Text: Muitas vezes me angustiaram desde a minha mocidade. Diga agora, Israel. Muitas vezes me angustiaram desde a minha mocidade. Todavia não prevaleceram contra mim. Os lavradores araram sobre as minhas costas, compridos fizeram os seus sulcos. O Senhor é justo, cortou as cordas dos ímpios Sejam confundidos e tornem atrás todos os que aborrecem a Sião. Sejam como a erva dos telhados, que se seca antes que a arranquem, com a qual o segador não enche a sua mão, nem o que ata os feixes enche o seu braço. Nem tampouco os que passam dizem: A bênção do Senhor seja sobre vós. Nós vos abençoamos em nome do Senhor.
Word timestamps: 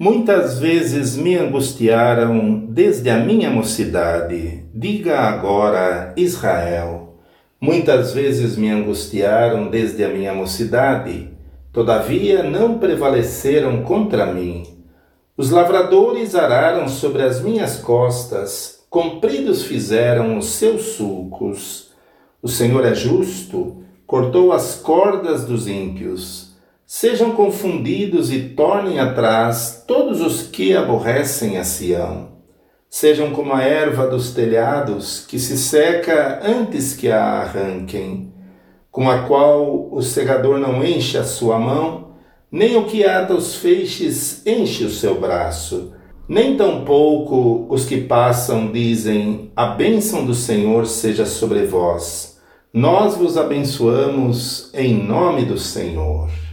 Muitas 0.00 0.60
vezes 0.60 1.16
me 1.16 1.34
angustiaram 1.34 2.66
desde 2.68 3.10
a 3.10 3.18
minha 3.18 3.50
mocidade. 3.50 4.64
Diga 4.72 5.18
agora, 5.18 6.14
Israel. 6.16 7.16
Muitas 7.60 8.12
vezes 8.12 8.56
me 8.56 8.70
angustiaram 8.70 9.68
desde 9.68 10.04
a 10.04 10.08
minha 10.08 10.32
mocidade. 10.32 11.30
Todavia 11.72 12.44
não 12.44 12.78
prevaleceram 12.78 13.82
contra 13.82 14.32
mim. 14.32 14.62
Os 15.36 15.50
lavradores 15.50 16.36
araram 16.36 16.86
sobre 16.86 17.22
as 17.22 17.40
minhas 17.40 17.78
costas, 17.78 18.84
compridos 18.88 19.64
fizeram 19.64 20.38
os 20.38 20.50
seus 20.50 20.92
sulcos. 20.92 21.90
O 22.40 22.46
Senhor 22.46 22.86
é 22.86 22.94
justo, 22.94 23.82
cortou 24.06 24.52
as 24.52 24.76
cordas 24.76 25.44
dos 25.44 25.66
ímpios 25.66 26.47
Sejam 26.90 27.32
confundidos 27.32 28.32
e 28.32 28.40
tornem 28.40 28.98
atrás 28.98 29.84
todos 29.86 30.22
os 30.22 30.44
que 30.44 30.74
aborrecem 30.74 31.58
a 31.58 31.62
Sião. 31.62 32.28
Sejam 32.88 33.30
como 33.30 33.52
a 33.52 33.62
erva 33.62 34.06
dos 34.06 34.30
telhados, 34.30 35.22
que 35.28 35.38
se 35.38 35.58
seca 35.58 36.40
antes 36.42 36.94
que 36.94 37.10
a 37.10 37.42
arranquem, 37.42 38.32
com 38.90 39.10
a 39.10 39.24
qual 39.24 39.90
o 39.92 40.00
segador 40.00 40.58
não 40.58 40.82
enche 40.82 41.18
a 41.18 41.24
sua 41.24 41.58
mão, 41.58 42.12
nem 42.50 42.74
o 42.78 42.86
que 42.86 43.04
ata 43.04 43.34
os 43.34 43.56
feixes 43.56 44.46
enche 44.46 44.84
o 44.84 44.90
seu 44.90 45.20
braço. 45.20 45.92
Nem 46.26 46.56
tampouco 46.56 47.66
os 47.68 47.84
que 47.84 48.00
passam 48.00 48.72
dizem: 48.72 49.52
A 49.54 49.66
bênção 49.66 50.24
do 50.24 50.32
Senhor 50.32 50.86
seja 50.86 51.26
sobre 51.26 51.66
vós. 51.66 52.38
Nós 52.72 53.14
vos 53.14 53.36
abençoamos 53.36 54.70
em 54.72 54.94
nome 54.94 55.44
do 55.44 55.58
Senhor. 55.58 56.47